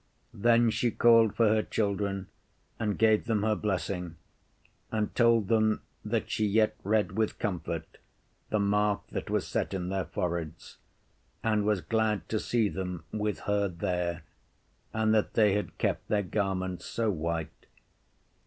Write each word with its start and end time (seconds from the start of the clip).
Then 0.33 0.71
she 0.71 0.89
called 0.89 1.35
for 1.35 1.47
her 1.49 1.61
children 1.61 2.27
and 2.79 2.97
gave 2.97 3.25
them 3.25 3.43
her 3.43 3.53
blessing, 3.55 4.15
and 4.91 5.13
told 5.13 5.47
them 5.47 5.83
that 6.03 6.27
she 6.31 6.47
yet 6.47 6.73
read 6.83 7.11
with 7.11 7.37
comfort 7.37 7.99
the 8.49 8.57
mark 8.59 9.05
that 9.09 9.29
was 9.29 9.45
set 9.45 9.75
in 9.75 9.89
their 9.89 10.05
foreheads, 10.05 10.77
and 11.43 11.65
was 11.67 11.81
glad 11.81 12.27
to 12.29 12.39
see 12.39 12.67
them 12.67 13.03
with 13.11 13.41
her 13.41 13.67
there, 13.67 14.23
and 14.91 15.13
that 15.13 15.33
they 15.35 15.53
had 15.53 15.77
kept 15.77 16.07
their 16.07 16.23
garments 16.23 16.85
so 16.87 17.11
white. 17.11 17.67